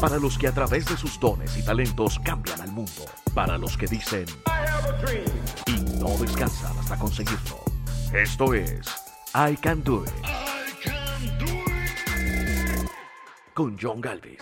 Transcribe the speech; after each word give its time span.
Para 0.00 0.18
los 0.18 0.38
que 0.38 0.48
a 0.48 0.52
través 0.52 0.86
de 0.86 0.96
sus 0.96 1.18
dones 1.20 1.56
y 1.56 1.62
talentos 1.62 2.18
cambian 2.24 2.60
al 2.60 2.72
mundo. 2.72 3.04
Para 3.34 3.58
los 3.58 3.76
que 3.76 3.86
dicen 3.86 4.26
y 5.66 5.80
no 5.98 6.16
descansan 6.18 6.76
hasta 6.78 6.98
conseguirlo. 6.98 7.58
Esto 8.12 8.54
es 8.54 8.86
I 9.34 9.56
Can 9.56 9.82
Do 9.82 10.04
It. 10.04 10.12
Con 13.54 13.78
John 13.80 14.00
Galvez. 14.00 14.40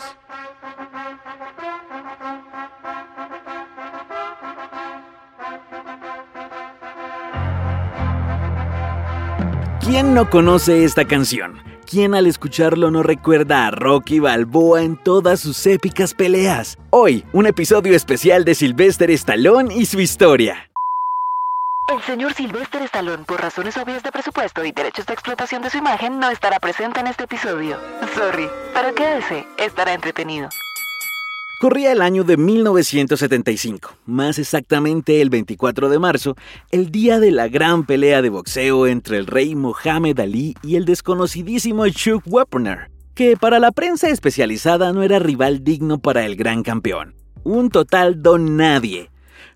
¿Quién 9.80 10.14
no 10.14 10.30
conoce 10.30 10.84
esta 10.84 11.04
canción? 11.04 11.69
¿Quién 11.90 12.14
al 12.14 12.28
escucharlo 12.28 12.92
no 12.92 13.02
recuerda 13.02 13.66
a 13.66 13.72
Rocky 13.72 14.20
Balboa 14.20 14.84
en 14.84 14.96
todas 14.96 15.40
sus 15.40 15.66
épicas 15.66 16.14
peleas? 16.14 16.78
Hoy, 16.90 17.24
un 17.32 17.46
episodio 17.46 17.96
especial 17.96 18.44
de 18.44 18.54
Sylvester 18.54 19.10
Stallone 19.10 19.74
y 19.74 19.86
su 19.86 19.98
historia. 19.98 20.70
El 21.92 22.00
señor 22.02 22.32
Sylvester 22.34 22.82
Stallone, 22.82 23.24
por 23.24 23.40
razones 23.40 23.76
obvias 23.76 24.04
de 24.04 24.12
presupuesto 24.12 24.64
y 24.64 24.70
derechos 24.70 25.04
de 25.04 25.14
explotación 25.14 25.62
de 25.62 25.70
su 25.70 25.78
imagen, 25.78 26.20
no 26.20 26.30
estará 26.30 26.60
presente 26.60 27.00
en 27.00 27.08
este 27.08 27.24
episodio. 27.24 27.76
Sorry, 28.14 28.48
pero 28.72 28.94
quédese, 28.94 29.44
estará 29.58 29.92
entretenido. 29.92 30.48
Corría 31.60 31.92
el 31.92 32.00
año 32.00 32.24
de 32.24 32.38
1975, 32.38 33.90
más 34.06 34.38
exactamente 34.38 35.20
el 35.20 35.28
24 35.28 35.90
de 35.90 35.98
marzo, 35.98 36.34
el 36.70 36.90
día 36.90 37.20
de 37.20 37.30
la 37.32 37.48
gran 37.48 37.84
pelea 37.84 38.22
de 38.22 38.30
boxeo 38.30 38.86
entre 38.86 39.18
el 39.18 39.26
rey 39.26 39.54
Mohammed 39.54 40.18
Ali 40.20 40.56
y 40.62 40.76
el 40.76 40.86
desconocidísimo 40.86 41.86
Chuck 41.90 42.22
Wepner, 42.24 42.90
que 43.14 43.36
para 43.36 43.58
la 43.58 43.72
prensa 43.72 44.08
especializada 44.08 44.94
no 44.94 45.02
era 45.02 45.18
rival 45.18 45.62
digno 45.62 45.98
para 45.98 46.24
el 46.24 46.34
gran 46.34 46.62
campeón. 46.62 47.14
Un 47.44 47.68
total 47.68 48.22
don 48.22 48.56
nadie, 48.56 49.10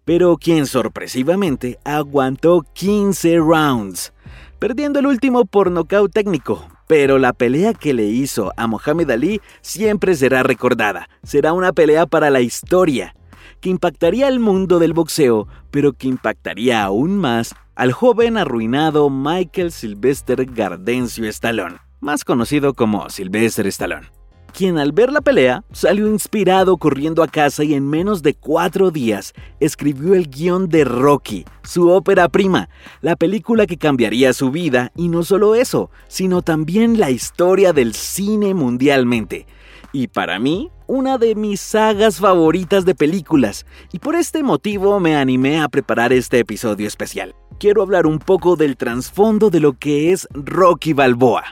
pero 0.05 0.36
quien 0.36 0.66
sorpresivamente 0.66 1.78
aguantó 1.84 2.66
15 2.74 3.39
rounds, 3.39 4.12
perdiendo 4.58 4.98
el 4.98 5.06
último 5.06 5.46
por 5.46 5.70
nocaut 5.70 6.12
técnico, 6.12 6.68
pero 6.97 7.19
la 7.19 7.33
pelea 7.33 7.75
que 7.75 7.92
le 7.92 8.05
hizo 8.05 8.53
a 8.56 8.69
Mohamed 8.69 9.11
Ali 9.11 9.41
siempre 9.62 10.14
será 10.14 10.45
recordada. 10.45 11.09
Será 11.25 11.53
una 11.53 11.73
pelea 11.73 12.06
para 12.06 12.31
la 12.31 12.41
historia, 12.41 13.17
que 13.61 13.69
impactaría 13.69 14.28
al 14.28 14.39
mundo 14.39 14.78
del 14.78 14.92
boxeo, 14.92 15.48
pero 15.73 15.95
que 15.95 16.06
impactaría 16.06 16.84
aún 16.84 17.17
más 17.17 17.56
al 17.75 17.91
joven 17.91 18.39
arruinado 18.39 19.11
Michael 19.11 19.73
Sylvester 19.73 20.45
Gardencio 20.45 21.28
Stallone, 21.28 21.78
más 21.98 22.25
conocido 22.25 22.75
como 22.75 23.11
Sylvester 23.11 23.67
Stallone 23.67 24.23
quien 24.55 24.78
al 24.78 24.92
ver 24.92 25.12
la 25.12 25.20
pelea 25.20 25.64
salió 25.72 26.06
inspirado 26.06 26.77
corriendo 26.77 27.24
a 27.24 27.29
casa 27.29 27.64
y 27.64 27.74
en 27.74 27.90
menos 27.90 28.23
de 28.23 28.34
cuatro 28.34 28.92
días 28.92 29.34
escribió 29.58 30.14
el 30.14 30.30
guion 30.30 30.68
de 30.68 30.84
Rocky, 30.84 31.45
su 31.64 31.90
ópera 31.90 32.29
prima, 32.29 32.68
la 33.02 33.17
película 33.17 33.67
que 33.67 33.77
cambiaría 33.77 34.33
su 34.33 34.52
vida 34.52 34.92
y 34.95 35.08
no 35.08 35.24
solo 35.24 35.56
eso, 35.56 35.90
sino 36.06 36.40
también 36.40 37.01
la 37.01 37.11
historia 37.11 37.73
del 37.73 37.95
cine 37.95 38.55
mundialmente. 38.55 39.46
Y 39.92 40.06
para 40.08 40.39
mí, 40.39 40.70
una 40.86 41.18
de 41.18 41.34
mis 41.34 41.61
sagas 41.61 42.18
favoritas 42.18 42.84
de 42.84 42.95
películas, 42.95 43.67
y 43.92 43.98
por 43.98 44.14
este 44.14 44.42
motivo 44.42 45.00
me 45.00 45.17
animé 45.17 45.61
a 45.61 45.68
preparar 45.68 46.12
este 46.12 46.39
episodio 46.39 46.86
especial. 46.86 47.34
Quiero 47.58 47.83
hablar 47.83 48.06
un 48.06 48.20
poco 48.20 48.56
del 48.56 48.77
trasfondo 48.77 49.50
de 49.50 49.61
lo 49.61 49.73
que 49.74 50.12
es 50.12 50.29
Rocky 50.33 50.92
Balboa. 50.92 51.45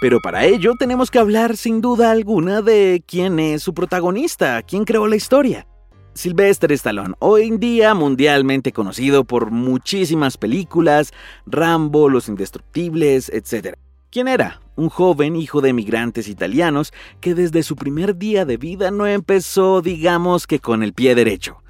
Pero 0.00 0.20
para 0.20 0.44
ello 0.44 0.74
tenemos 0.78 1.10
que 1.10 1.18
hablar 1.18 1.56
sin 1.56 1.80
duda 1.80 2.12
alguna 2.12 2.62
de 2.62 3.02
quién 3.04 3.40
es 3.40 3.62
su 3.62 3.74
protagonista, 3.74 4.62
quién 4.62 4.84
creó 4.84 5.08
la 5.08 5.16
historia. 5.16 5.66
Sylvester 6.14 6.70
Stallone, 6.72 7.14
hoy 7.18 7.48
en 7.48 7.58
día 7.58 7.94
mundialmente 7.94 8.72
conocido 8.72 9.24
por 9.24 9.50
muchísimas 9.50 10.36
películas, 10.36 11.12
Rambo, 11.46 12.08
Los 12.08 12.28
Indestructibles, 12.28 13.28
etc. 13.28 13.74
¿Quién 14.10 14.28
era? 14.28 14.60
Un 14.76 14.88
joven 14.88 15.34
hijo 15.34 15.60
de 15.60 15.70
emigrantes 15.70 16.28
italianos 16.28 16.92
que 17.20 17.34
desde 17.34 17.64
su 17.64 17.74
primer 17.74 18.16
día 18.16 18.44
de 18.44 18.56
vida 18.56 18.92
no 18.92 19.06
empezó, 19.06 19.82
digamos 19.82 20.46
que 20.46 20.60
con 20.60 20.84
el 20.84 20.92
pie 20.92 21.16
derecho. 21.16 21.62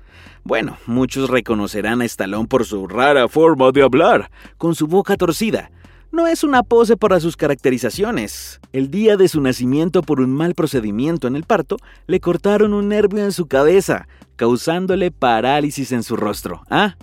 Bueno, 0.45 0.77
muchos 0.87 1.31
reconocerán 1.31 2.03
a 2.03 2.05
Stallone 2.05 2.47
por 2.47 2.65
su 2.65 2.87
rara 2.87 3.28
forma 3.28 3.71
de 3.71 3.83
hablar, 3.83 4.31
con 4.56 4.75
su 4.75 4.87
boca 4.87 5.16
torcida, 5.16 5.71
no 6.11 6.27
es 6.27 6.45
una 6.45 6.63
pose 6.63 6.97
para 6.97 7.21
sus 7.21 7.37
caracterizaciones. 7.37 8.61
El 8.73 8.91
día 8.91 9.17
de 9.17 9.29
su 9.29 9.41
nacimiento 9.41 10.03
por 10.03 10.21
un 10.21 10.31
mal 10.31 10.55
procedimiento 10.55 11.29
en 11.29 11.37
el 11.37 11.45
parto, 11.45 11.77
le 12.07 12.21
cortaron 12.21 12.73
un 12.73 12.89
nervio 12.89 13.25
en 13.25 13.33
su 13.33 13.47
cabeza, 13.47 14.09
causándole 14.37 15.11
parálisis 15.11 15.93
en 15.93 16.03
su 16.03 16.17
rostro. 16.17 16.63
¿Ah? 16.71 16.97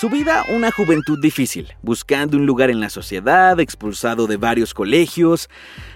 Su 0.00 0.08
vida, 0.08 0.44
una 0.54 0.70
juventud 0.70 1.18
difícil, 1.20 1.74
buscando 1.82 2.36
un 2.36 2.46
lugar 2.46 2.70
en 2.70 2.78
la 2.78 2.88
sociedad, 2.88 3.58
expulsado 3.58 4.28
de 4.28 4.36
varios 4.36 4.72
colegios, 4.72 5.50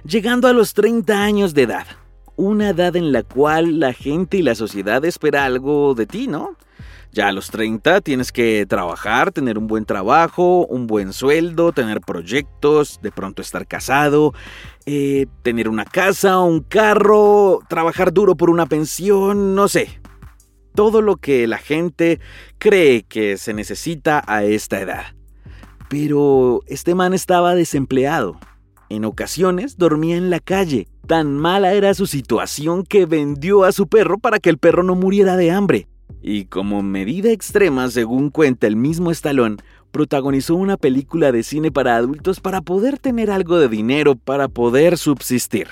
llegando 0.04 0.48
a 0.48 0.52
los 0.52 0.74
30 0.74 1.22
años 1.22 1.54
de 1.54 1.62
edad. 1.62 1.86
Una 2.34 2.70
edad 2.70 2.96
en 2.96 3.12
la 3.12 3.22
cual 3.22 3.78
la 3.78 3.92
gente 3.92 4.38
y 4.38 4.42
la 4.42 4.56
sociedad 4.56 5.04
espera 5.04 5.44
algo 5.44 5.94
de 5.94 6.06
ti, 6.06 6.26
¿no? 6.26 6.56
Ya 7.14 7.28
a 7.28 7.32
los 7.32 7.50
30 7.50 8.00
tienes 8.00 8.32
que 8.32 8.64
trabajar, 8.66 9.32
tener 9.32 9.58
un 9.58 9.66
buen 9.66 9.84
trabajo, 9.84 10.66
un 10.66 10.86
buen 10.86 11.12
sueldo, 11.12 11.72
tener 11.72 12.00
proyectos, 12.00 13.00
de 13.02 13.12
pronto 13.12 13.42
estar 13.42 13.66
casado, 13.66 14.32
eh, 14.86 15.26
tener 15.42 15.68
una 15.68 15.84
casa, 15.84 16.38
un 16.38 16.60
carro, 16.60 17.60
trabajar 17.68 18.14
duro 18.14 18.34
por 18.34 18.48
una 18.48 18.64
pensión, 18.64 19.54
no 19.54 19.68
sé. 19.68 20.00
Todo 20.74 21.02
lo 21.02 21.16
que 21.16 21.46
la 21.46 21.58
gente 21.58 22.18
cree 22.56 23.02
que 23.02 23.36
se 23.36 23.52
necesita 23.52 24.24
a 24.26 24.44
esta 24.44 24.80
edad. 24.80 25.04
Pero 25.90 26.60
este 26.66 26.94
man 26.94 27.12
estaba 27.12 27.54
desempleado. 27.54 28.38
En 28.88 29.04
ocasiones 29.04 29.76
dormía 29.76 30.16
en 30.16 30.30
la 30.30 30.40
calle. 30.40 30.88
Tan 31.06 31.36
mala 31.36 31.74
era 31.74 31.92
su 31.92 32.06
situación 32.06 32.84
que 32.84 33.04
vendió 33.04 33.64
a 33.64 33.72
su 33.72 33.86
perro 33.86 34.16
para 34.16 34.38
que 34.38 34.48
el 34.48 34.56
perro 34.56 34.82
no 34.82 34.94
muriera 34.94 35.36
de 35.36 35.50
hambre 35.50 35.88
y 36.20 36.46
como 36.46 36.82
medida 36.82 37.30
extrema, 37.30 37.88
según 37.90 38.30
cuenta 38.30 38.66
el 38.66 38.76
mismo 38.76 39.10
Stallone, 39.10 39.56
protagonizó 39.90 40.56
una 40.56 40.76
película 40.76 41.32
de 41.32 41.42
cine 41.42 41.70
para 41.70 41.96
adultos 41.96 42.40
para 42.40 42.60
poder 42.60 42.98
tener 42.98 43.30
algo 43.30 43.58
de 43.58 43.68
dinero 43.68 44.16
para 44.16 44.48
poder 44.48 44.98
subsistir. 44.98 45.68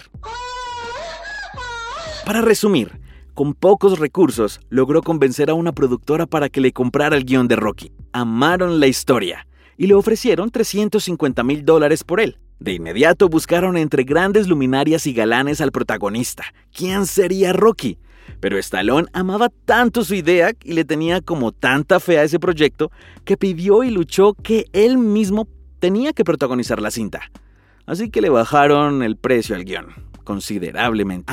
Para 2.25 2.43
resumir, 2.43 3.01
con 3.35 3.55
pocos 3.55 3.99
recursos 3.99 4.61
logró 4.69 5.03
convencer 5.03 5.51
a 5.51 5.55
una 5.55 5.73
productora 5.73 6.27
para 6.27 6.49
que 6.49 6.61
le 6.61 6.73
comprara 6.73 7.17
el 7.17 7.25
guion 7.25 7.49
de 7.49 7.57
Rocky. 7.57 7.91
Amaron 8.13 8.79
la 8.79 8.87
historia 8.87 9.47
y 9.77 9.87
le 9.87 9.95
ofrecieron 9.95 10.51
350 10.51 11.43
mil 11.43 11.65
dólares 11.65 12.05
por 12.05 12.21
él. 12.21 12.39
De 12.59 12.75
inmediato 12.75 13.31
buscaron 13.31 13.79
entre 13.79 14.05
grandes 14.05 14.47
luminarias 14.47 15.07
y 15.07 15.15
galanes 15.15 15.63
al 15.63 15.73
protagonista. 15.73 16.45
¿Quién 16.71 17.07
sería 17.07 17.55
Rocky? 17.55 17.99
Pero 18.41 18.59
Stallone 18.59 19.09
amaba 19.13 19.51
tanto 19.65 20.05
su 20.05 20.15
idea 20.15 20.53
y 20.65 20.73
le 20.73 20.85
tenía 20.85 21.21
como 21.21 21.53
tanta 21.53 22.01
fe 22.01 22.19
a 22.19 22.25
ese 22.25 22.39
proyecto 22.39 22.91
que 23.25 23.37
pidió 23.37 23.83
y 23.83 23.91
luchó 23.91 24.35
que 24.35 24.67
él 24.73 24.99
mismo 24.99 25.49
tenía 25.79 26.13
que 26.13 26.25
protagonizar 26.25 26.81
la 26.81 26.91
cinta. 26.91 27.23
Así 27.87 28.11
que 28.11 28.21
le 28.21 28.31
bajaron 28.31 29.03
el 29.03 29.17
precio 29.17 29.57
al 29.57 29.65
guion, 29.65 29.87
considerablemente. 30.25 31.33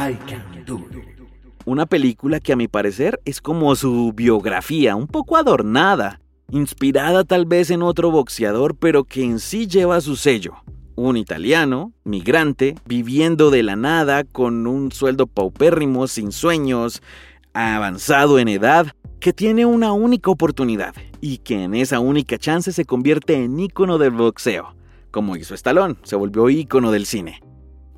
Una 1.66 1.86
película 1.86 2.40
que 2.40 2.54
a 2.54 2.56
mi 2.56 2.68
parecer 2.68 3.20
es 3.26 3.42
como 3.42 3.76
su 3.76 4.14
biografía, 4.14 4.96
un 4.96 5.08
poco 5.08 5.38
adornada, 5.38 6.22
inspirada 6.50 7.24
tal 7.24 7.46
vez 7.46 7.70
en 7.70 7.84
otro 7.84 8.10
boxeador, 8.10 8.76
pero 8.76 9.04
que 9.04 9.24
en 9.24 9.40
sí 9.40 9.68
lleva 9.68 10.00
su 10.02 10.16
sello 10.16 10.56
un 10.98 11.16
italiano, 11.16 11.94
migrante, 12.04 12.76
viviendo 12.86 13.52
de 13.52 13.62
la 13.62 13.76
nada, 13.76 14.24
con 14.24 14.66
un 14.66 14.92
sueldo 14.92 15.28
paupérrimo, 15.28 16.08
sin 16.08 16.32
sueños, 16.32 17.04
avanzado 17.54 18.40
en 18.40 18.48
edad, 18.48 18.88
que 19.20 19.32
tiene 19.32 19.66
una 19.66 19.94
única 19.94 20.32
oportunidad 20.32 20.96
y 21.22 21.38
que 21.38 21.64
en 21.64 21.76
esa 21.76 22.00
única 22.00 22.38
chance 22.40 22.74
se 22.74 22.86
convierte 22.86 23.36
en 23.36 23.60
ícono 23.60 24.00
del 24.00 24.12
boxeo, 24.12 24.76
como 25.12 25.36
hizo 25.36 25.54
Stallone, 25.54 25.96
se 26.02 26.16
volvió 26.16 26.50
ícono 26.50 26.92
del 26.92 27.06
cine. 27.06 27.42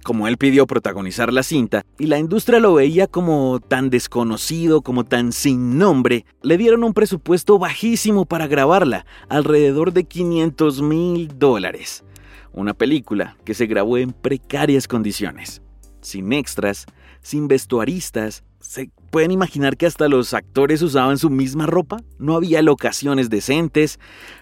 Como 0.04 0.28
él 0.28 0.38
pidió 0.38 0.68
protagonizar 0.68 1.31
la 1.31 1.44
cinta 1.44 1.84
y 1.98 2.07
la 2.07 2.19
industria 2.19 2.60
lo 2.60 2.74
veía 2.74 3.07
como 3.07 3.60
tan 3.60 3.90
desconocido, 3.90 4.81
como 4.81 5.06
tan 5.06 5.31
sin 5.31 5.78
nombre, 5.78 6.25
le 6.42 6.57
dieron 6.57 6.84
un 6.84 6.94
presupuesto 6.94 7.60
bajísimo 7.60 8.25
para 8.25 8.48
grabarla, 8.48 9.06
alrededor 9.30 9.94
de 9.94 10.06
500 10.06 10.81
mil 10.81 11.38
dólares. 11.38 12.04
Una 12.54 12.74
película 12.74 13.38
que 13.46 13.54
se 13.54 13.68
grabó 13.68 13.98
en 13.98 14.12
precarias 14.12 14.88
condiciones, 14.88 15.62
sin 16.01 16.34
extras, 16.34 16.86
sin 17.22 17.48
vestuaristas. 17.48 18.44
¿Se 18.60 18.92
pueden 19.12 19.31
imaginar 19.31 19.78
que 19.78 19.86
hasta 19.86 20.10
los 20.10 20.34
actores 20.34 20.81
usaban 20.81 21.18
su 21.18 21.30
misma 21.30 21.66
ropa? 21.66 22.01
No 22.18 22.36
había 22.36 22.62
locaciones 22.62 23.30
decentes, 23.30 24.00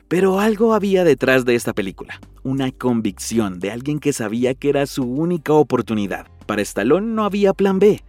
pero 0.07 0.39
algo 0.39 0.74
había 0.74 1.04
detrás 1.04 1.45
de 1.45 1.56
esta 1.56 1.74
película. 1.74 2.19
Una 2.44 2.71
convicción 2.71 3.59
de 3.59 3.71
alguien 3.71 4.00
que 4.00 4.13
sabía 4.13 4.56
que 4.56 4.69
era 4.69 4.88
su 4.88 5.04
única 5.04 5.54
oportunidad. 5.54 6.27
Para 6.45 6.62
Stallone 6.62 7.13
no 7.13 7.25
había 7.25 7.54
plan 7.54 7.77
B. 7.77 8.01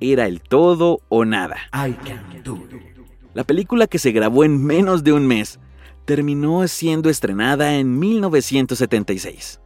Era 0.00 0.26
el 0.26 0.40
todo 0.40 1.00
o 1.08 1.24
nada. 1.24 1.56
La 3.34 3.44
película 3.44 3.86
que 3.86 3.98
se 3.98 4.12
grabó 4.12 4.44
en 4.44 4.64
menos 4.64 5.04
de 5.04 5.12
un 5.12 5.26
mes 5.26 5.59
terminó 6.10 6.66
siendo 6.66 7.08
estrenada 7.08 7.76
en 7.76 7.96
1976 8.00 9.60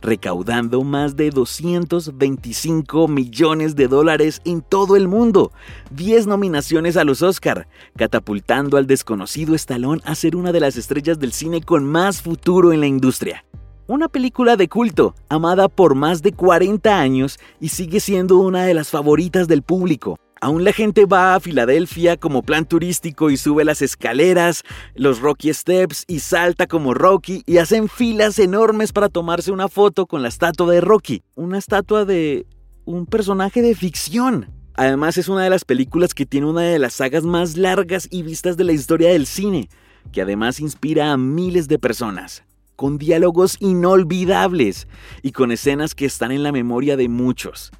recaudando 0.00 0.84
más 0.84 1.16
de 1.16 1.30
225 1.30 3.08
millones 3.08 3.74
de 3.74 3.88
dólares 3.88 4.40
en 4.44 4.60
todo 4.62 4.94
el 4.94 5.08
mundo, 5.08 5.50
10 5.90 6.28
nominaciones 6.28 6.96
a 6.96 7.02
los 7.02 7.20
Oscar, 7.22 7.66
catapultando 7.96 8.76
al 8.76 8.86
desconocido 8.86 9.56
Stallone 9.56 10.00
a 10.04 10.14
ser 10.14 10.36
una 10.36 10.52
de 10.52 10.60
las 10.60 10.76
estrellas 10.76 11.18
del 11.18 11.32
cine 11.32 11.62
con 11.62 11.84
más 11.84 12.22
futuro 12.22 12.72
en 12.72 12.78
la 12.78 12.86
industria. 12.86 13.44
Una 13.88 14.06
película 14.08 14.54
de 14.54 14.68
culto, 14.68 15.16
amada 15.28 15.68
por 15.68 15.96
más 15.96 16.22
de 16.22 16.30
40 16.30 16.96
años 16.96 17.40
y 17.58 17.70
sigue 17.70 17.98
siendo 17.98 18.38
una 18.38 18.64
de 18.66 18.74
las 18.74 18.90
favoritas 18.90 19.48
del 19.48 19.62
público. 19.62 20.16
Aún 20.40 20.62
la 20.62 20.72
gente 20.72 21.04
va 21.04 21.34
a 21.34 21.40
Filadelfia 21.40 22.16
como 22.16 22.42
plan 22.42 22.64
turístico 22.64 23.30
y 23.30 23.36
sube 23.36 23.64
las 23.64 23.82
escaleras, 23.82 24.62
los 24.94 25.20
Rocky 25.20 25.52
Steps 25.52 26.04
y 26.06 26.20
salta 26.20 26.68
como 26.68 26.94
Rocky 26.94 27.42
y 27.44 27.58
hacen 27.58 27.88
filas 27.88 28.38
enormes 28.38 28.92
para 28.92 29.08
tomarse 29.08 29.50
una 29.50 29.66
foto 29.66 30.06
con 30.06 30.22
la 30.22 30.28
estatua 30.28 30.72
de 30.72 30.80
Rocky, 30.80 31.22
una 31.34 31.58
estatua 31.58 32.04
de 32.04 32.46
un 32.84 33.06
personaje 33.06 33.62
de 33.62 33.74
ficción. 33.74 34.48
Además 34.74 35.18
es 35.18 35.28
una 35.28 35.42
de 35.42 35.50
las 35.50 35.64
películas 35.64 36.14
que 36.14 36.24
tiene 36.24 36.46
una 36.46 36.62
de 36.62 36.78
las 36.78 36.94
sagas 36.94 37.24
más 37.24 37.56
largas 37.56 38.06
y 38.08 38.22
vistas 38.22 38.56
de 38.56 38.62
la 38.62 38.72
historia 38.72 39.08
del 39.08 39.26
cine, 39.26 39.68
que 40.12 40.22
además 40.22 40.60
inspira 40.60 41.10
a 41.10 41.16
miles 41.16 41.66
de 41.66 41.80
personas, 41.80 42.44
con 42.76 42.96
diálogos 42.96 43.56
inolvidables 43.58 44.86
y 45.20 45.32
con 45.32 45.50
escenas 45.50 45.96
que 45.96 46.06
están 46.06 46.30
en 46.30 46.44
la 46.44 46.52
memoria 46.52 46.96
de 46.96 47.08
muchos. 47.08 47.72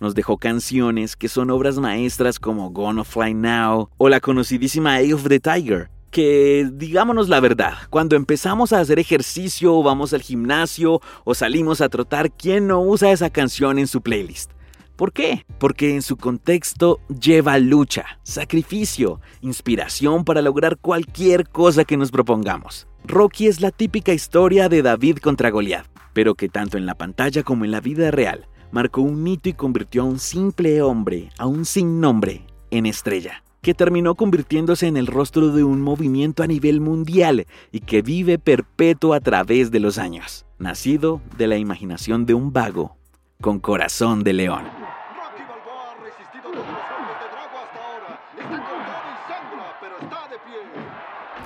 Nos 0.00 0.14
dejó 0.14 0.38
canciones 0.38 1.14
que 1.14 1.28
son 1.28 1.50
obras 1.50 1.78
maestras 1.78 2.38
como 2.38 2.70
Gonna 2.70 3.04
Fly 3.04 3.34
Now 3.34 3.90
o 3.98 4.08
la 4.08 4.20
conocidísima 4.20 4.98
Eye 4.98 5.12
of 5.12 5.28
the 5.28 5.40
Tiger, 5.40 5.90
que 6.10 6.66
digámonos 6.72 7.28
la 7.28 7.38
verdad, 7.38 7.74
cuando 7.90 8.16
empezamos 8.16 8.72
a 8.72 8.80
hacer 8.80 8.98
ejercicio 8.98 9.74
o 9.76 9.82
vamos 9.82 10.14
al 10.14 10.22
gimnasio 10.22 11.02
o 11.24 11.34
salimos 11.34 11.82
a 11.82 11.90
trotar, 11.90 12.32
¿quién 12.32 12.66
no 12.66 12.80
usa 12.80 13.12
esa 13.12 13.28
canción 13.28 13.78
en 13.78 13.86
su 13.86 14.00
playlist? 14.00 14.52
¿Por 14.96 15.12
qué? 15.12 15.44
Porque 15.58 15.94
en 15.94 16.00
su 16.00 16.16
contexto 16.16 17.00
lleva 17.08 17.58
lucha, 17.58 18.06
sacrificio, 18.22 19.20
inspiración 19.42 20.24
para 20.24 20.40
lograr 20.40 20.78
cualquier 20.78 21.46
cosa 21.46 21.84
que 21.84 21.98
nos 21.98 22.10
propongamos. 22.10 22.88
Rocky 23.04 23.48
es 23.48 23.60
la 23.60 23.70
típica 23.70 24.14
historia 24.14 24.70
de 24.70 24.80
David 24.80 25.18
contra 25.18 25.50
Goliath, 25.50 25.90
pero 26.14 26.36
que 26.36 26.48
tanto 26.48 26.78
en 26.78 26.86
la 26.86 26.94
pantalla 26.94 27.42
como 27.42 27.66
en 27.66 27.70
la 27.70 27.82
vida 27.82 28.10
real 28.10 28.46
marcó 28.72 29.02
un 29.02 29.26
hito 29.26 29.48
y 29.48 29.54
convirtió 29.54 30.02
a 30.02 30.06
un 30.06 30.18
simple 30.18 30.82
hombre, 30.82 31.30
a 31.38 31.46
un 31.46 31.64
sin 31.64 32.00
nombre, 32.00 32.46
en 32.70 32.86
estrella, 32.86 33.42
que 33.62 33.74
terminó 33.74 34.14
convirtiéndose 34.14 34.86
en 34.86 34.96
el 34.96 35.06
rostro 35.06 35.48
de 35.48 35.64
un 35.64 35.80
movimiento 35.80 36.42
a 36.42 36.46
nivel 36.46 36.80
mundial 36.80 37.46
y 37.72 37.80
que 37.80 38.02
vive 38.02 38.38
perpetuo 38.38 39.14
a 39.14 39.20
través 39.20 39.70
de 39.70 39.80
los 39.80 39.98
años, 39.98 40.46
nacido 40.58 41.20
de 41.36 41.46
la 41.46 41.56
imaginación 41.56 42.26
de 42.26 42.34
un 42.34 42.52
vago 42.52 42.96
con 43.40 43.58
corazón 43.58 44.22
de 44.22 44.32
león. 44.32 44.64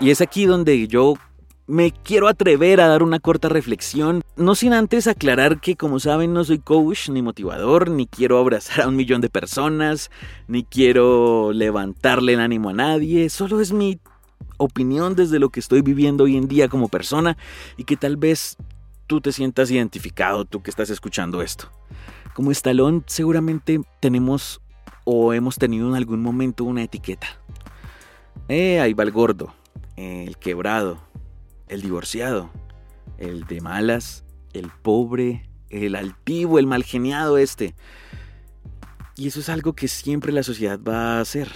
Y 0.00 0.11
es 0.11 0.21
aquí 0.21 0.44
donde 0.44 0.87
yo 0.88 1.15
me 1.66 1.93
quiero 1.93 2.28
atrever 2.28 2.81
a 2.81 2.88
dar 2.88 3.02
una 3.02 3.20
corta 3.20 3.49
reflexión, 3.49 4.22
no 4.37 4.55
sin 4.55 4.75
antes 4.75 5.06
aclarar 5.06 5.61
que 5.61 5.76
como 5.76 5.99
saben 5.99 6.34
no 6.34 6.44
soy 6.44 6.58
coach 6.58 7.08
ni 7.08 7.22
motivador, 7.22 7.90
ni 7.90 8.06
quiero 8.06 8.38
abrazar 8.38 8.82
a 8.82 8.88
un 8.88 8.96
millón 8.96 9.20
de 9.20 9.31
personas, 9.31 10.11
ni 10.46 10.64
quiero 10.64 11.52
levantarle 11.52 12.34
el 12.34 12.40
ánimo 12.40 12.69
a 12.69 12.75
nadie, 12.75 13.31
solo 13.31 13.61
es 13.61 13.72
mi 13.72 13.99
opinión 14.58 15.14
desde 15.16 15.38
lo 15.38 15.49
que 15.49 15.61
estoy 15.61 15.81
viviendo 15.81 16.25
hoy 16.25 16.37
en 16.37 16.49
día 16.49 16.69
como 16.69 16.88
persona 16.88 17.37
y 17.76 17.84
que 17.84 17.96
tal 17.96 18.16
vez 18.16 18.56
tú 19.06 19.20
te 19.20 19.32
sientas 19.32 19.70
identificado, 19.70 20.44
tú 20.44 20.62
que 20.62 20.70
estás 20.70 20.90
escuchando 20.90 21.43
esto. 21.43 21.70
Como 22.34 22.50
estalón 22.50 23.05
seguramente 23.06 23.81
tenemos 24.00 24.61
o 25.05 25.32
hemos 25.32 25.56
tenido 25.56 25.88
en 25.88 25.94
algún 25.94 26.22
momento 26.22 26.64
una 26.64 26.82
etiqueta. 26.82 27.26
Eh, 28.49 28.81
ahí 28.81 28.93
va 28.93 29.05
el 29.05 29.12
gordo, 29.12 29.55
el 29.96 30.37
quebrado, 30.38 30.99
el 31.69 31.82
divorciado, 31.82 32.50
el 33.19 33.44
de 33.44 33.61
malas, 33.61 34.25
el 34.52 34.70
pobre, 34.82 35.49
el 35.70 35.96
altivo, 35.96 36.58
el 36.58 36.66
malgeniado 36.66 37.38
este. 37.38 37.75
Y 39.16 39.28
eso 39.28 39.40
es 39.40 39.49
algo 39.49 39.75
que 39.75 39.88
siempre 39.88 40.32
la 40.32 40.43
sociedad 40.43 40.78
va 40.81 41.19
a 41.19 41.20
hacer. 41.20 41.49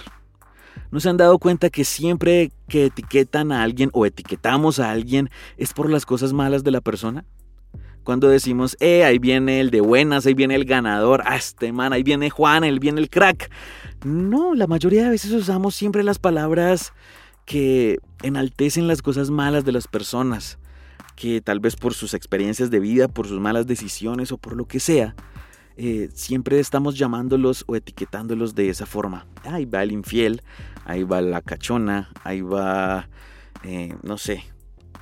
¿No 0.91 0.99
se 0.99 1.09
han 1.09 1.17
dado 1.17 1.37
cuenta 1.37 1.69
que 1.69 1.83
siempre 1.83 2.51
que 2.67 2.85
etiquetan 2.85 3.51
a 3.51 3.63
alguien 3.63 3.89
o 3.93 4.05
etiquetamos 4.05 4.79
a 4.79 4.91
alguien 4.91 5.29
es 5.57 5.73
por 5.73 5.89
las 5.89 6.05
cosas 6.05 6.33
malas 6.33 6.63
de 6.63 6.71
la 6.71 6.81
persona? 6.81 7.25
Cuando 8.03 8.27
decimos, 8.27 8.75
eh, 8.79 9.03
ahí 9.03 9.19
viene 9.19 9.59
el 9.59 9.69
de 9.69 9.81
buenas, 9.81 10.25
ahí 10.25 10.33
viene 10.33 10.55
el 10.55 10.65
ganador, 10.65 11.21
ah, 11.25 11.35
este 11.35 11.71
man, 11.71 11.93
ahí 11.93 12.01
viene 12.01 12.31
Juan, 12.31 12.63
ahí 12.63 12.79
viene 12.79 13.01
el 13.01 13.09
crack. 13.09 13.51
No, 14.03 14.55
la 14.55 14.65
mayoría 14.65 15.03
de 15.03 15.09
veces 15.09 15.31
usamos 15.31 15.75
siempre 15.75 16.03
las 16.03 16.17
palabras 16.17 16.93
que 17.49 17.97
enaltecen 18.21 18.87
las 18.87 19.01
cosas 19.01 19.31
malas 19.31 19.65
de 19.65 19.71
las 19.71 19.87
personas, 19.87 20.59
que 21.15 21.41
tal 21.41 21.59
vez 21.59 21.75
por 21.75 21.95
sus 21.95 22.13
experiencias 22.13 22.69
de 22.69 22.79
vida, 22.79 23.07
por 23.07 23.27
sus 23.27 23.39
malas 23.39 23.65
decisiones 23.65 24.31
o 24.31 24.37
por 24.37 24.55
lo 24.55 24.67
que 24.67 24.79
sea, 24.79 25.15
eh, 25.75 26.09
siempre 26.13 26.59
estamos 26.59 26.95
llamándolos 26.95 27.63
o 27.65 27.75
etiquetándolos 27.75 28.53
de 28.53 28.69
esa 28.69 28.85
forma. 28.85 29.25
Ahí 29.45 29.65
va 29.65 29.81
el 29.81 29.91
infiel, 29.91 30.43
ahí 30.85 31.01
va 31.01 31.21
la 31.21 31.41
cachona, 31.41 32.11
ahí 32.23 32.41
va, 32.41 33.09
eh, 33.63 33.95
no 34.03 34.19
sé, 34.19 34.43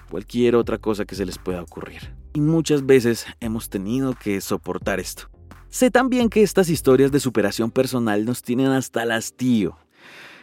cualquier 0.09 0.55
otra 0.55 0.77
cosa 0.77 1.03
que 1.03 1.15
se 1.15 1.25
les 1.25 1.37
pueda 1.37 1.61
ocurrir. 1.61 2.15
Y 2.31 2.39
muchas 2.39 2.85
veces 2.85 3.25
hemos 3.41 3.69
tenido 3.69 4.13
que 4.13 4.39
soportar 4.39 5.01
esto. 5.01 5.29
Sé 5.67 5.91
también 5.91 6.29
que 6.29 6.43
estas 6.43 6.69
historias 6.69 7.11
de 7.11 7.19
superación 7.19 7.71
personal 7.71 8.23
nos 8.23 8.41
tienen 8.41 8.67
hasta 8.67 9.03
el 9.03 9.11
hastío. 9.11 9.77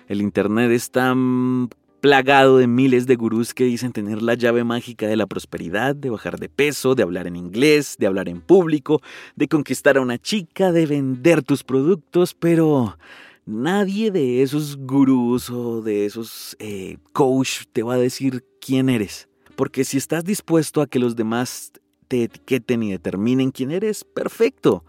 El 0.07 0.21
Internet 0.21 0.71
es 0.71 0.91
tan 0.91 1.71
plagado 2.05 2.59
de 2.59 2.67
miles 2.67 3.07
de 3.07 3.17
gurús 3.17 3.55
que 3.55 3.65
dicen 3.65 3.91
tener 3.91 4.21
la 4.21 4.35
llave 4.35 4.63
mágica 4.63 5.07
de 5.07 5.17
la 5.17 5.27
prosperidad, 5.27 5.97
de 5.97 6.11
bajar 6.11 6.39
de 6.39 6.51
peso, 6.51 6.95
de 6.95 7.03
hablar 7.03 7.27
en 7.27 7.35
inglés, 7.35 7.97
de 7.99 8.07
hablar 8.07 8.29
en 8.29 8.43
público, 8.43 9.01
de 9.37 9.49
conquistar 9.49 9.97
a 9.97 10.03
una 10.03 10.19
chica, 10.19 10.71
de 10.71 10.85
vender 10.85 11.43
tus 11.43 11.65
productos, 11.65 12.35
pero 12.35 12.99
nadie 13.47 14.11
de 14.11 14.43
esos 14.43 14.77
gurús 14.77 15.49
o 15.49 15.81
de 15.81 16.05
esos 16.05 16.57
eh, 16.59 16.99
coach 17.15 17.63
te 17.73 17.83
va 17.83 17.95
a 17.95 17.99
decir 17.99 18.45
quién 18.61 18.91
eres. 18.91 19.27
Porque 19.57 19.83
si 19.87 19.97
estás 19.97 20.25
dispuesto 20.25 20.83
a 20.83 20.87
que 20.87 20.99
los 20.99 21.17
demás 21.17 21.73
te 22.09 22.25
etiqueten 22.25 22.83
y 22.83 22.91
determinen 22.91 23.51
quién 23.51 23.71
eres, 23.71 24.05
perfecto. 24.05 24.85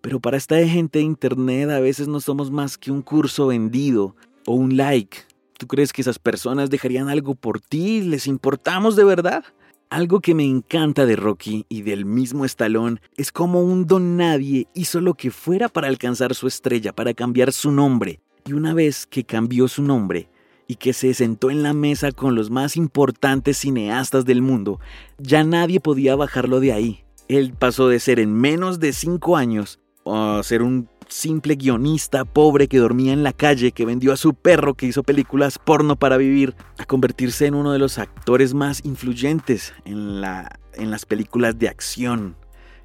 Pero 0.00 0.18
para 0.18 0.36
esta 0.36 0.56
gente 0.66 0.98
de 0.98 1.04
internet 1.04 1.70
a 1.70 1.78
veces 1.78 2.08
no 2.08 2.20
somos 2.20 2.50
más 2.50 2.76
que 2.76 2.90
un 2.90 3.02
curso 3.02 3.46
vendido 3.46 4.16
o 4.44 4.54
un 4.54 4.76
like 4.76 5.18
¿Tú 5.58 5.66
crees 5.66 5.92
que 5.92 6.02
esas 6.02 6.20
personas 6.20 6.70
dejarían 6.70 7.08
algo 7.08 7.34
por 7.34 7.60
ti? 7.60 8.00
¿Les 8.00 8.28
importamos 8.28 8.94
de 8.94 9.02
verdad? 9.02 9.44
Algo 9.90 10.20
que 10.20 10.32
me 10.32 10.44
encanta 10.44 11.04
de 11.04 11.16
Rocky 11.16 11.66
y 11.68 11.82
del 11.82 12.04
mismo 12.04 12.44
Stallone 12.44 13.00
es 13.16 13.32
como 13.32 13.60
un 13.60 13.84
don 13.84 14.16
nadie 14.16 14.68
hizo 14.72 15.00
lo 15.00 15.14
que 15.14 15.32
fuera 15.32 15.68
para 15.68 15.88
alcanzar 15.88 16.36
su 16.36 16.46
estrella, 16.46 16.92
para 16.92 17.12
cambiar 17.12 17.52
su 17.52 17.72
nombre. 17.72 18.20
Y 18.46 18.52
una 18.52 18.72
vez 18.72 19.04
que 19.08 19.24
cambió 19.24 19.66
su 19.66 19.82
nombre 19.82 20.28
y 20.68 20.76
que 20.76 20.92
se 20.92 21.12
sentó 21.12 21.50
en 21.50 21.64
la 21.64 21.72
mesa 21.72 22.12
con 22.12 22.36
los 22.36 22.50
más 22.50 22.76
importantes 22.76 23.58
cineastas 23.58 24.24
del 24.24 24.42
mundo, 24.42 24.78
ya 25.18 25.42
nadie 25.42 25.80
podía 25.80 26.14
bajarlo 26.14 26.60
de 26.60 26.72
ahí. 26.72 27.04
Él 27.26 27.52
pasó 27.58 27.88
de 27.88 27.98
ser 27.98 28.20
en 28.20 28.32
menos 28.32 28.78
de 28.78 28.92
cinco 28.92 29.36
años 29.36 29.80
a 30.06 30.40
ser 30.44 30.62
un 30.62 30.88
simple 31.08 31.56
guionista 31.56 32.24
pobre 32.24 32.68
que 32.68 32.78
dormía 32.78 33.12
en 33.12 33.22
la 33.22 33.32
calle, 33.32 33.72
que 33.72 33.84
vendió 33.84 34.12
a 34.12 34.16
su 34.16 34.34
perro, 34.34 34.74
que 34.74 34.86
hizo 34.86 35.02
películas 35.02 35.58
porno 35.58 35.96
para 35.96 36.16
vivir, 36.16 36.54
a 36.78 36.84
convertirse 36.84 37.46
en 37.46 37.54
uno 37.54 37.72
de 37.72 37.78
los 37.78 37.98
actores 37.98 38.54
más 38.54 38.84
influyentes 38.84 39.74
en, 39.84 40.20
la, 40.20 40.60
en 40.74 40.90
las 40.90 41.06
películas 41.06 41.58
de 41.58 41.68
acción 41.68 42.36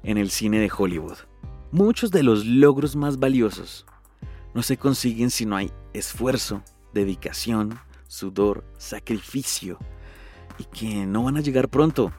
en 0.02 0.18
el 0.18 0.30
cine 0.30 0.58
de 0.58 0.70
Hollywood. 0.76 1.18
Muchos 1.70 2.10
de 2.10 2.22
los 2.22 2.46
logros 2.46 2.96
más 2.96 3.18
valiosos 3.18 3.86
no 4.54 4.62
se 4.62 4.76
consiguen 4.76 5.30
si 5.30 5.46
no 5.46 5.56
hay 5.56 5.72
esfuerzo, 5.92 6.62
dedicación, 6.92 7.78
sudor, 8.06 8.64
sacrificio 8.78 9.78
y 10.58 10.64
que 10.64 11.06
no 11.06 11.24
van 11.24 11.36
a 11.36 11.40
llegar 11.40 11.68
pronto. 11.68 12.12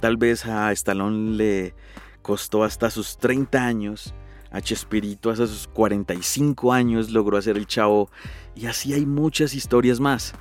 Tal 0.00 0.16
vez 0.16 0.46
a 0.46 0.70
Stallone 0.72 1.36
le 1.36 1.74
costó 2.22 2.62
hasta 2.62 2.90
sus 2.90 3.18
30 3.18 3.64
años, 3.64 4.14
a 4.52 4.60
Chespirito 4.60 5.30
hasta 5.30 5.46
sus 5.46 5.66
45 5.68 6.72
años 6.72 7.10
logró 7.10 7.38
hacer 7.38 7.56
el 7.56 7.66
chavo 7.66 8.10
y 8.54 8.66
así 8.66 8.92
hay 8.94 9.06
muchas 9.06 9.54
historias 9.54 9.98
más. 9.98 10.34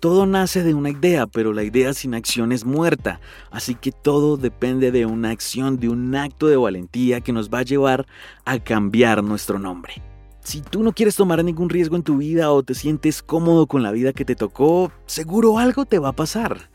Todo 0.00 0.26
nace 0.26 0.62
de 0.62 0.74
una 0.74 0.90
idea, 0.90 1.26
pero 1.26 1.52
la 1.52 1.64
idea 1.64 1.92
sin 1.92 2.14
acción 2.14 2.52
es 2.52 2.64
muerta, 2.64 3.20
así 3.50 3.74
que 3.74 3.90
todo 3.90 4.36
depende 4.36 4.92
de 4.92 5.06
una 5.06 5.30
acción, 5.30 5.78
de 5.80 5.88
un 5.88 6.14
acto 6.14 6.46
de 6.46 6.56
valentía 6.56 7.20
que 7.20 7.32
nos 7.32 7.50
va 7.50 7.58
a 7.58 7.64
llevar 7.64 8.06
a 8.44 8.60
cambiar 8.60 9.24
nuestro 9.24 9.58
nombre. 9.58 9.94
Si 10.40 10.62
tú 10.62 10.84
no 10.84 10.92
quieres 10.92 11.16
tomar 11.16 11.44
ningún 11.44 11.68
riesgo 11.68 11.96
en 11.96 12.04
tu 12.04 12.18
vida 12.18 12.52
o 12.52 12.62
te 12.62 12.74
sientes 12.74 13.22
cómodo 13.22 13.66
con 13.66 13.82
la 13.82 13.90
vida 13.90 14.12
que 14.12 14.24
te 14.24 14.36
tocó, 14.36 14.92
seguro 15.06 15.58
algo 15.58 15.84
te 15.84 15.98
va 15.98 16.10
a 16.10 16.16
pasar. 16.16 16.70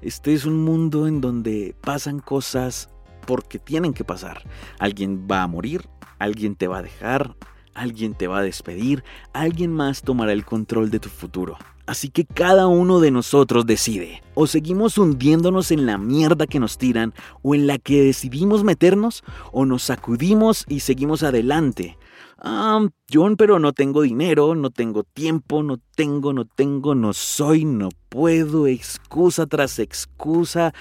Este 0.00 0.32
es 0.32 0.44
un 0.44 0.62
mundo 0.64 1.08
en 1.08 1.20
donde 1.20 1.74
pasan 1.80 2.20
cosas 2.20 2.88
porque 3.26 3.58
tienen 3.58 3.92
que 3.92 4.04
pasar. 4.04 4.44
Alguien 4.78 5.26
va 5.30 5.42
a 5.42 5.46
morir, 5.48 5.82
alguien 6.18 6.56
te 6.56 6.68
va 6.68 6.78
a 6.78 6.82
dejar, 6.82 7.36
alguien 7.74 8.14
te 8.14 8.26
va 8.26 8.38
a 8.38 8.42
despedir, 8.42 9.04
alguien 9.32 9.72
más 9.72 10.02
tomará 10.02 10.32
el 10.32 10.44
control 10.44 10.90
de 10.90 11.00
tu 11.00 11.08
futuro. 11.08 11.56
Así 11.86 12.10
que 12.10 12.26
cada 12.26 12.66
uno 12.66 13.00
de 13.00 13.10
nosotros 13.10 13.64
decide, 13.64 14.22
o 14.34 14.46
seguimos 14.46 14.98
hundiéndonos 14.98 15.70
en 15.70 15.86
la 15.86 15.96
mierda 15.96 16.46
que 16.46 16.60
nos 16.60 16.76
tiran, 16.76 17.14
o 17.42 17.54
en 17.54 17.66
la 17.66 17.78
que 17.78 18.02
decidimos 18.02 18.62
meternos, 18.62 19.24
o 19.52 19.64
nos 19.64 19.84
sacudimos 19.84 20.66
y 20.68 20.80
seguimos 20.80 21.22
adelante, 21.22 21.96
Ah, 22.40 22.86
John, 23.12 23.36
pero 23.36 23.58
no 23.58 23.72
tengo 23.72 24.02
dinero, 24.02 24.54
no 24.54 24.70
tengo 24.70 25.02
tiempo, 25.02 25.64
no 25.64 25.78
tengo, 25.96 26.32
no 26.32 26.44
tengo, 26.44 26.94
no 26.94 27.12
soy, 27.12 27.64
no 27.64 27.88
puedo, 28.08 28.68
excusa 28.68 29.46
tras 29.46 29.80
excusa. 29.80 30.72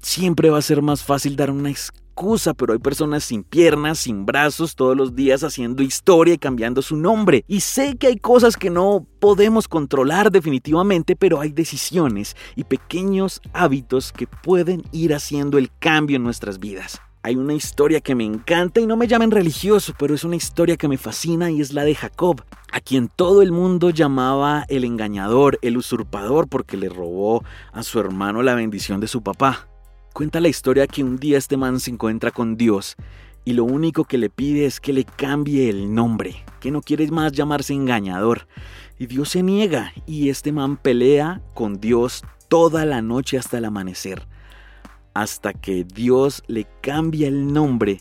Siempre 0.00 0.50
va 0.50 0.58
a 0.58 0.62
ser 0.62 0.82
más 0.82 1.02
fácil 1.02 1.36
dar 1.36 1.50
una 1.50 1.70
excusa, 1.70 2.03
pero 2.56 2.72
hay 2.72 2.78
personas 2.78 3.24
sin 3.24 3.42
piernas, 3.42 3.98
sin 3.98 4.24
brazos, 4.24 4.74
todos 4.74 4.96
los 4.96 5.14
días 5.14 5.42
haciendo 5.42 5.82
historia 5.82 6.34
y 6.34 6.38
cambiando 6.38 6.80
su 6.80 6.96
nombre. 6.96 7.44
Y 7.48 7.60
sé 7.60 7.96
que 7.96 8.06
hay 8.06 8.16
cosas 8.16 8.56
que 8.56 8.70
no 8.70 9.06
podemos 9.20 9.68
controlar 9.68 10.30
definitivamente, 10.30 11.16
pero 11.16 11.40
hay 11.40 11.52
decisiones 11.52 12.36
y 12.56 12.64
pequeños 12.64 13.40
hábitos 13.52 14.12
que 14.12 14.26
pueden 14.26 14.82
ir 14.92 15.14
haciendo 15.14 15.58
el 15.58 15.70
cambio 15.78 16.16
en 16.16 16.24
nuestras 16.24 16.58
vidas. 16.58 17.00
Hay 17.22 17.36
una 17.36 17.54
historia 17.54 18.00
que 18.00 18.14
me 18.14 18.24
encanta 18.24 18.80
y 18.80 18.86
no 18.86 18.96
me 18.96 19.06
llamen 19.06 19.30
religioso, 19.30 19.94
pero 19.98 20.14
es 20.14 20.24
una 20.24 20.36
historia 20.36 20.76
que 20.76 20.88
me 20.88 20.98
fascina 20.98 21.50
y 21.50 21.62
es 21.62 21.72
la 21.72 21.84
de 21.84 21.94
Jacob, 21.94 22.42
a 22.70 22.80
quien 22.80 23.08
todo 23.08 23.40
el 23.40 23.50
mundo 23.50 23.88
llamaba 23.88 24.66
el 24.68 24.84
engañador, 24.84 25.58
el 25.62 25.78
usurpador, 25.78 26.48
porque 26.48 26.76
le 26.76 26.90
robó 26.90 27.42
a 27.72 27.82
su 27.82 27.98
hermano 27.98 28.42
la 28.42 28.54
bendición 28.54 29.00
de 29.00 29.08
su 29.08 29.22
papá. 29.22 29.68
Cuenta 30.14 30.38
la 30.40 30.46
historia 30.46 30.86
que 30.86 31.02
un 31.02 31.16
día 31.16 31.38
este 31.38 31.56
man 31.56 31.80
se 31.80 31.90
encuentra 31.90 32.30
con 32.30 32.56
Dios 32.56 32.94
y 33.44 33.52
lo 33.52 33.64
único 33.64 34.04
que 34.04 34.16
le 34.16 34.30
pide 34.30 34.64
es 34.64 34.78
que 34.78 34.92
le 34.92 35.02
cambie 35.02 35.68
el 35.68 35.92
nombre, 35.92 36.36
que 36.60 36.70
no 36.70 36.82
quiere 36.82 37.10
más 37.10 37.32
llamarse 37.32 37.74
engañador. 37.74 38.46
Y 38.96 39.06
Dios 39.06 39.30
se 39.30 39.42
niega 39.42 39.92
y 40.06 40.28
este 40.28 40.52
man 40.52 40.76
pelea 40.76 41.42
con 41.52 41.80
Dios 41.80 42.22
toda 42.46 42.86
la 42.86 43.02
noche 43.02 43.38
hasta 43.38 43.58
el 43.58 43.64
amanecer 43.64 44.28
hasta 45.14 45.52
que 45.52 45.84
Dios 45.84 46.42
le 46.46 46.66
cambia 46.80 47.28
el 47.28 47.52
nombre 47.52 48.00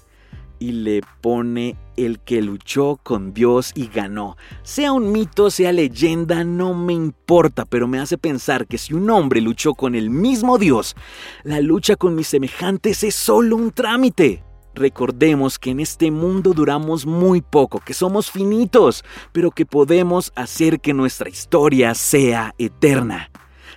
y 0.64 0.72
le 0.72 1.02
pone 1.20 1.76
el 1.98 2.22
que 2.22 2.42
luchó 2.42 2.98
con 3.04 3.34
Dios 3.34 3.74
y 3.76 3.88
ganó. 3.88 4.38
Sea 4.64 4.94
un 4.94 5.12
mito, 5.12 5.52
sea 5.52 5.74
leyenda, 5.74 6.46
no 6.46 6.74
me 6.74 6.94
importa, 6.94 7.66
pero 7.66 7.86
me 7.86 8.00
hace 8.00 8.18
pensar 8.18 8.66
que 8.66 8.78
si 8.78 8.94
un 8.94 9.10
hombre 9.10 9.42
luchó 9.42 9.74
con 9.74 9.94
el 9.94 10.10
mismo 10.10 10.58
Dios, 10.58 10.96
la 11.44 11.60
lucha 11.60 11.98
con 11.98 12.16
mis 12.16 12.28
semejantes 12.28 13.04
es 13.04 13.14
solo 13.14 13.58
un 13.58 13.72
trámite. 13.72 14.42
Recordemos 14.74 15.60
que 15.60 15.72
en 15.72 15.82
este 15.82 16.12
mundo 16.12 16.54
duramos 16.54 17.06
muy 17.06 17.42
poco, 17.42 17.82
que 17.86 17.94
somos 17.94 18.32
finitos, 18.32 19.04
pero 19.34 19.52
que 19.52 19.66
podemos 19.66 20.32
hacer 20.34 20.80
que 20.80 20.94
nuestra 20.94 21.28
historia 21.28 21.94
sea 21.94 22.56
eterna. 22.58 23.30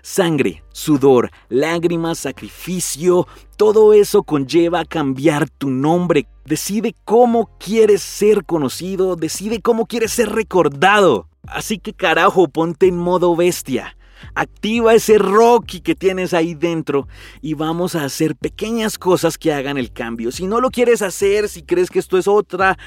Sangre, 0.03 0.63
sudor, 0.73 1.33
lágrimas, 1.49 2.19
sacrificio, 2.19 3.27
todo 3.57 3.93
eso 3.93 4.23
conlleva 4.23 4.85
cambiar 4.85 5.51
tu 5.51 5.69
nombre. 5.69 6.29
Decide 6.47 6.95
cómo 7.05 7.51
quieres 7.59 8.03
ser 8.03 8.45
conocido, 8.45 9.17
decide 9.17 9.61
cómo 9.61 9.87
quieres 9.87 10.13
ser 10.13 10.31
recordado. 10.31 11.29
Así 11.49 11.79
que 11.79 11.93
carajo, 11.93 12.47
ponte 12.47 12.87
en 12.87 12.97
modo 12.97 13.35
bestia. 13.35 13.97
Activa 14.35 14.95
ese 14.95 15.19
Rocky 15.19 15.81
que 15.81 15.95
tienes 15.95 16.35
ahí 16.35 16.55
dentro 16.55 17.09
y 17.41 17.55
vamos 17.55 17.95
a 17.95 18.05
hacer 18.05 18.37
pequeñas 18.37 18.99
cosas 18.99 19.39
que 19.39 19.53
hagan 19.53 19.79
el 19.79 19.93
cambio. 19.93 20.33
Si 20.33 20.47
no 20.47 20.61
lo 20.61 20.71
quieres 20.71 21.03
hacer, 21.03 21.49
si 21.49 21.63
crees 21.63 21.91
que 21.91 21.99
esto 21.99 22.19
es 22.19 22.29
otra 22.29 22.79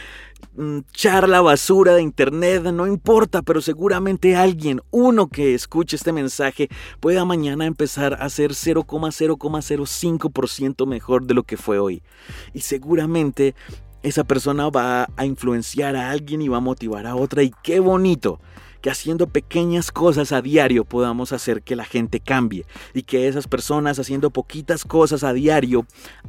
mm, 0.56 0.80
charla 0.92 1.42
basura 1.42 1.96
de 1.96 2.02
internet, 2.02 2.64
no 2.64 2.88
importa, 2.88 3.42
pero 3.42 3.62
seguramente 3.62 4.36
alguien, 4.36 4.82
uno 4.92 5.28
que 5.28 5.54
escuche 5.54 5.96
este 5.96 6.12
mensaje, 6.12 6.70
pueda 7.00 7.26
mañana 7.26 7.66
empezar 7.66 8.18
a 8.20 8.30
ser 8.30 8.52
0,0,05% 8.52 10.86
mejor 10.86 11.26
de 11.26 11.34
lo 11.34 11.44
que 11.44 11.58
fue 11.58 11.80
hoy. 11.80 12.04
Y 12.54 12.62
seguramente 12.62 13.56
esa 14.02 14.24
persona 14.24 14.70
va 14.70 15.10
a 15.18 15.26
influenciar 15.26 15.96
a 15.96 16.12
alguien 16.12 16.42
y 16.42 16.48
va 16.48 16.58
a 16.58 16.62
motivar 16.62 17.06
a 17.06 17.16
otra 17.16 17.44
y 17.44 17.52
qué 17.64 17.80
bonito 17.80 18.40
que 18.82 18.90
haciendo 18.90 19.28
pequeñas 19.28 19.92
cosas 19.92 20.32
a 20.32 20.42
diario 20.42 20.86
podamos 20.86 21.34
hacer 21.34 21.62
que 21.62 21.76
la 21.76 21.86
gente 21.86 22.20
cambie 22.20 22.66
y 22.94 23.04
que 23.04 23.28
esas 23.28 23.48
personas 23.48 24.00
haciendo 24.00 24.30
poquitas 24.30 24.86
cosas 24.86 25.24
a 25.24 25.34
diario 25.34 25.86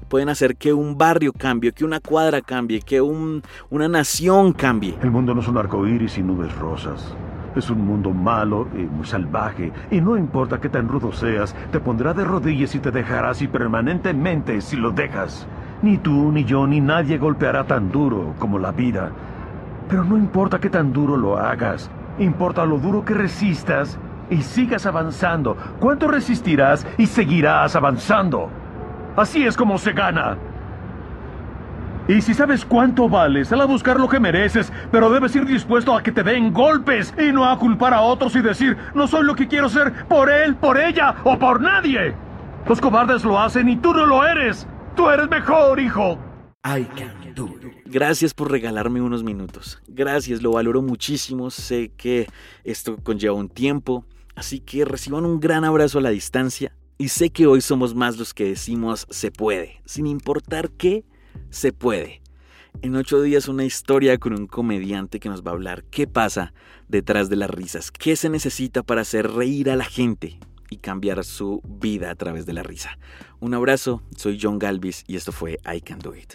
pueden 0.09 0.28
hacer 0.28 0.57
que 0.57 0.73
un 0.73 0.99
barrio 0.99 1.33
cambie, 1.33 1.73
que 1.73 1.85
una 1.85 2.00
cuadra 2.00 2.40
cambie, 2.40 2.80
que 2.80 3.00
una 3.00 3.88
nación 3.88 4.52
cambie. 4.52 4.97
El 5.02 5.11
mundo 5.11 5.35
no 5.35 5.40
es 5.40 5.49
un 5.49 5.59
arco 5.59 5.87
iris 5.87 6.19
y 6.19 6.23
nubes 6.23 6.54
rosas. 6.57 7.14
Es 7.57 7.69
un 7.69 7.85
mundo 7.85 8.11
malo 8.11 8.69
y 8.75 8.83
muy 8.83 9.04
salvaje, 9.04 9.73
y 9.90 10.00
no 10.00 10.16
importa 10.16 10.61
qué 10.61 10.69
tan 10.69 10.88
rudo 10.88 11.12
seas, 11.12 11.54
te 11.73 11.80
pondrá 11.80 12.14
de 12.14 12.23
rodillas 12.23 12.76
y 12.76 12.78
te 12.78 12.92
dejará 12.92 13.30
así 13.30 13.49
permanentemente 13.49 14.61
si 14.61 14.76
lo 14.76 14.92
dejas. 14.92 15.49
Ni 15.83 15.99
tú, 15.99 16.30
ni 16.30 16.45
yo, 16.45 16.69
ni 16.69 16.80
nadie 16.80 17.19
golpeará 17.19 17.66
tan 17.66 17.90
duro 17.90 18.35
como 18.38 18.61
la 18.61 18.71
vida. 18.71 19.11
Pero 19.88 20.04
no 20.04 20.16
importa 20.16 20.61
qué 20.61 20.71
tan 20.71 20.92
duro 20.92 21.16
lo 21.16 21.38
hagas, 21.38 21.90
Importa 22.21 22.67
lo 22.67 22.79
duro 22.79 23.03
que 23.03 23.15
resistas 23.15 23.99
y 24.29 24.43
sigas 24.43 24.85
avanzando. 24.85 25.57
¿Cuánto 25.81 26.07
resistirás 26.07 26.87
y 26.99 27.07
seguirás 27.07 27.75
avanzando? 27.75 28.50
Así 29.17 29.45
es 29.45 29.57
como 29.57 29.79
se 29.79 29.93
gana. 29.93 30.37
Y 32.09 32.21
si 32.21 32.35
sabes 32.35 32.65
cuánto 32.65 33.09
vales, 33.09 33.49
sal 33.49 33.62
a 33.62 33.65
buscar 33.65 33.99
lo 33.99 34.09
que 34.09 34.21
mereces, 34.21 34.71
pero 34.93 35.11
debes 35.11 35.35
ir 35.35 35.47
dispuesto 35.47 35.97
a 35.97 36.03
que 36.03 36.12
te 36.12 36.23
den 36.23 36.53
golpes 36.53 37.15
y 37.19 37.33
no 37.33 37.49
a 37.49 37.59
culpar 37.59 37.95
a 37.95 38.03
otros 38.03 38.37
y 38.37 38.43
decir, 38.43 38.77
no 38.95 39.07
soy 39.07 39.25
lo 39.25 39.35
que 39.35 39.49
quiero 39.49 39.69
ser 39.69 40.07
por 40.07 40.29
él, 40.29 40.57
por 40.57 40.79
ella 40.79 41.15
o 41.25 41.39
por 41.39 41.61
nadie. 41.61 42.15
Los 42.67 42.81
cobardes 42.81 43.25
lo 43.25 43.41
hacen 43.41 43.69
y 43.69 43.77
tú 43.77 43.95
no 43.95 44.05
lo 44.05 44.27
eres. 44.27 44.67
Tú 44.95 45.09
eres 45.09 45.31
mejor, 45.31 45.81
hijo. 45.81 46.19
I 46.65 46.85
can 46.95 47.20
Gracias 47.90 48.35
por 48.35 48.52
regalarme 48.52 49.02
unos 49.02 49.25
minutos. 49.25 49.82
Gracias, 49.88 50.42
lo 50.42 50.52
valoro 50.52 50.80
muchísimo. 50.80 51.50
Sé 51.50 51.90
que 51.97 52.28
esto 52.62 52.97
conlleva 53.02 53.35
un 53.35 53.49
tiempo. 53.49 54.04
Así 54.37 54.61
que 54.61 54.85
reciban 54.85 55.25
un 55.25 55.40
gran 55.40 55.64
abrazo 55.64 55.99
a 55.99 56.00
la 56.00 56.11
distancia. 56.11 56.73
Y 56.99 57.09
sé 57.09 57.30
que 57.30 57.49
hoy 57.49 57.61
somos 57.61 57.97
más 57.97 58.16
los 58.16 58.32
que 58.32 58.44
decimos 58.44 59.09
se 59.11 59.32
puede. 59.32 59.82
Sin 59.87 60.06
importar 60.06 60.70
qué, 60.70 61.04
se 61.50 61.73
puede. 61.73 62.23
En 62.82 62.94
ocho 62.94 63.23
días 63.23 63.49
una 63.49 63.64
historia 63.64 64.18
con 64.18 64.35
un 64.35 64.47
comediante 64.47 65.18
que 65.18 65.28
nos 65.28 65.42
va 65.42 65.50
a 65.50 65.54
hablar 65.54 65.82
qué 65.90 66.06
pasa 66.06 66.54
detrás 66.87 67.28
de 67.28 67.35
las 67.35 67.50
risas, 67.50 67.90
qué 67.90 68.14
se 68.14 68.28
necesita 68.28 68.85
para 68.85 69.00
hacer 69.00 69.32
reír 69.32 69.68
a 69.68 69.75
la 69.75 69.85
gente 69.85 70.38
y 70.70 70.76
cambiar 70.76 71.25
su 71.25 71.61
vida 71.64 72.12
a 72.12 72.14
través 72.14 72.47
de 72.47 72.52
la 72.52 72.62
risa. 72.62 72.99
Un 73.40 73.54
abrazo, 73.54 74.04
soy 74.16 74.38
John 74.40 74.61
Galvis 74.61 75.02
y 75.09 75.16
esto 75.16 75.32
fue 75.32 75.59
I 75.66 75.80
Can 75.80 75.99
Do 75.99 76.14
It. 76.14 76.35